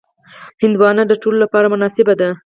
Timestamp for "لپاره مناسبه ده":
1.43-2.29